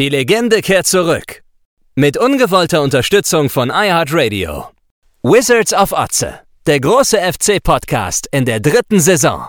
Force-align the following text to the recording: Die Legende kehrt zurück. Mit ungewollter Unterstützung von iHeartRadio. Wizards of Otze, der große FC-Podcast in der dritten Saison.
Die 0.00 0.08
Legende 0.08 0.60
kehrt 0.60 0.88
zurück. 0.88 1.44
Mit 1.94 2.16
ungewollter 2.16 2.82
Unterstützung 2.82 3.48
von 3.48 3.70
iHeartRadio. 3.70 4.70
Wizards 5.22 5.72
of 5.72 5.92
Otze, 5.92 6.40
der 6.66 6.80
große 6.80 7.16
FC-Podcast 7.16 8.26
in 8.32 8.44
der 8.44 8.58
dritten 8.58 8.98
Saison. 8.98 9.46